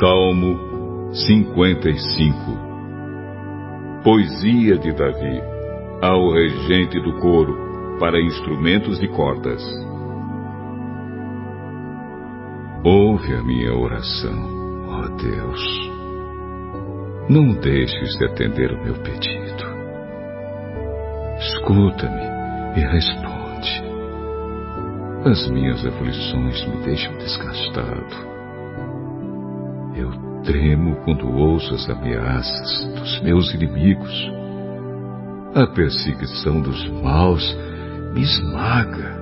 [0.00, 5.42] Salmo 55 Poesia de Davi
[6.00, 9.62] ao regente do coro para instrumentos de cordas.
[12.82, 15.90] Ouve a minha oração, ó Deus.
[17.28, 19.66] Não deixes de atender o meu pedido.
[21.40, 23.84] Escuta-me e responde.
[25.26, 28.29] As minhas aflições me deixam desgastado.
[29.94, 30.10] Eu
[30.44, 34.30] tremo quando ouço as ameaças dos meus inimigos.
[35.54, 37.56] A perseguição dos maus
[38.14, 39.18] me esmaga.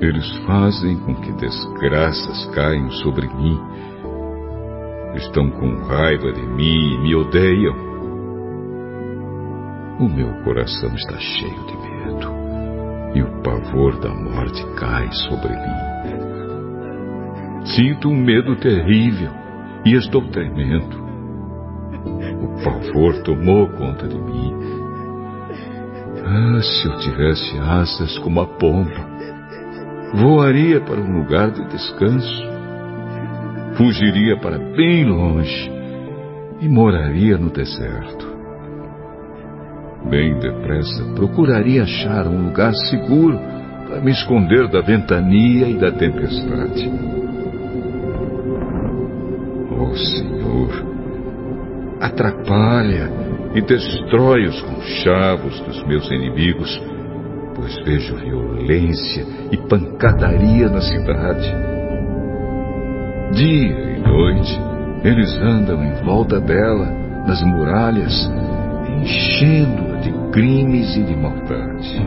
[0.00, 3.60] Eles fazem com que desgraças caiam sobre mim.
[5.16, 7.90] Estão com raiva de mim e me odeiam.
[9.98, 12.32] O meu coração está cheio de medo
[13.14, 15.99] e o pavor da morte cai sobre mim.
[17.64, 19.30] Sinto um medo terrível
[19.84, 20.98] e estou tremendo.
[22.42, 24.54] O pavor tomou conta de mim.
[26.24, 29.08] Ah, se eu tivesse asas como a pomba,
[30.14, 32.44] voaria para um lugar de descanso,
[33.76, 35.70] fugiria para bem longe
[36.60, 38.30] e moraria no deserto.
[40.08, 43.38] Bem depressa procuraria achar um lugar seguro
[43.86, 46.90] para me esconder da ventania e da tempestade.
[49.90, 50.86] Oh, Senhor,
[52.00, 53.10] atrapalha
[53.54, 56.80] e destrói os conchavos dos meus inimigos,
[57.56, 61.52] pois vejo violência e pancadaria na cidade.
[63.32, 64.60] Dia e noite
[65.02, 66.86] eles andam em volta dela,
[67.26, 68.30] nas muralhas,
[68.86, 72.06] enchendo-a de crimes e de maldade.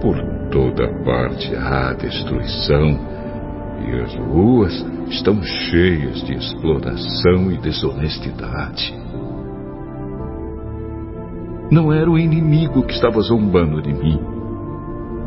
[0.00, 0.16] Por
[0.50, 3.17] toda parte há destruição
[3.86, 4.72] e as ruas
[5.08, 8.94] estão cheias de exploração e desonestidade.
[11.70, 14.18] Não era o inimigo que estava zombando de mim.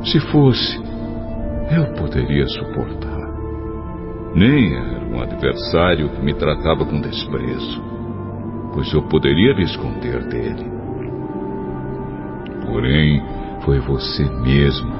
[0.03, 0.79] Se fosse,
[1.71, 3.11] eu poderia suportar.
[4.33, 7.83] Nem era um adversário que me tratava com desprezo,
[8.73, 10.71] pois eu poderia me esconder dele.
[12.65, 13.21] Porém,
[13.63, 14.91] foi você mesmo,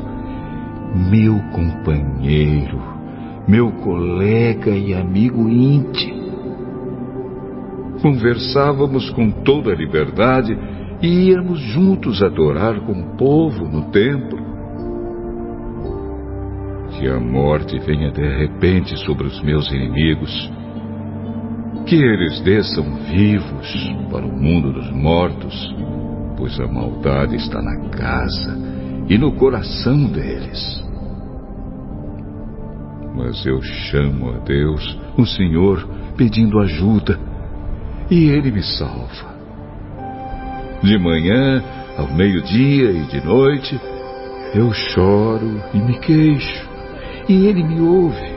[1.10, 2.80] meu companheiro,
[3.48, 6.22] meu colega e amigo íntimo.
[8.02, 10.58] Conversávamos com toda a liberdade
[11.02, 14.40] e íamos juntos adorar com o povo no templo.
[16.92, 20.52] Que a morte venha de repente sobre os meus inimigos,
[21.86, 25.76] que eles desçam vivos para o mundo dos mortos,
[26.38, 28.58] pois a maldade está na casa
[29.10, 30.91] e no coração deles.
[33.24, 35.88] Mas eu chamo a Deus, o Senhor,
[36.18, 37.20] pedindo ajuda,
[38.10, 39.36] e Ele me salva.
[40.82, 41.64] De manhã,
[42.00, 43.80] ao meio-dia e de noite,
[44.56, 46.68] eu choro e me queixo,
[47.30, 48.32] e Ele me ouve.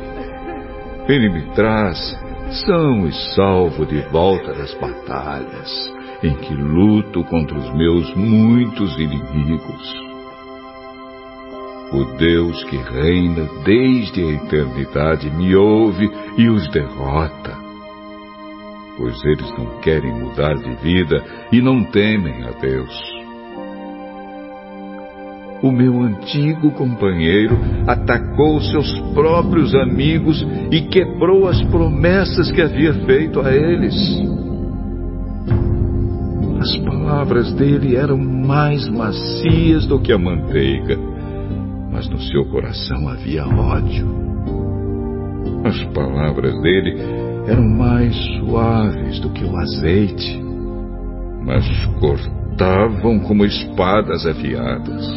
[1.08, 2.22] Ele me traz
[2.66, 10.13] são e salvo de volta das batalhas em que luto contra os meus muitos inimigos.
[11.94, 17.56] O Deus que reina desde a eternidade me ouve e os derrota.
[18.96, 21.22] Pois eles não querem mudar de vida
[21.52, 22.92] e não temem a Deus.
[25.62, 27.56] O meu antigo companheiro
[27.86, 33.94] atacou seus próprios amigos e quebrou as promessas que havia feito a eles.
[36.58, 41.14] As palavras dele eram mais macias do que a manteiga
[41.94, 44.04] mas no seu coração havia ódio.
[45.64, 46.96] As palavras dele
[47.46, 50.42] eram mais suaves do que o azeite,
[51.40, 51.64] mas
[52.00, 55.08] cortavam como espadas afiadas.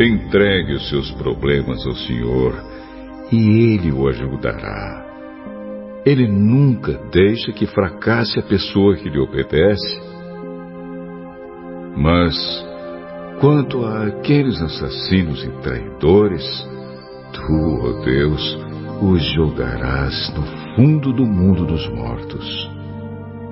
[0.00, 2.52] Entregue os seus problemas ao Senhor
[3.30, 5.04] e Ele o ajudará.
[6.04, 10.02] Ele nunca deixa que fracasse a pessoa que lhe obedece.
[11.96, 12.34] Mas
[13.44, 16.42] Quanto àqueles assassinos e traidores,
[17.34, 18.58] tu, ó oh Deus,
[19.02, 20.42] os jogarás no
[20.74, 22.70] fundo do mundo dos mortos.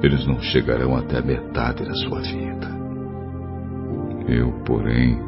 [0.03, 2.75] Eles não chegarão até a metade da sua vida.
[4.27, 5.21] Eu, porém,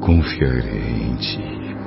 [0.00, 1.77] confiarei em ti.